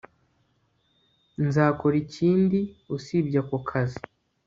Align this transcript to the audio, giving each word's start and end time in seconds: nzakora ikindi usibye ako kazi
nzakora 1.45 1.95
ikindi 2.03 2.59
usibye 2.95 3.37
ako 3.43 3.57
kazi 3.69 4.01